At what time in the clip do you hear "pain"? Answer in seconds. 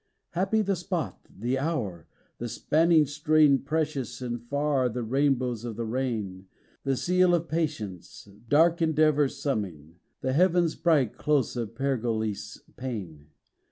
12.77-13.27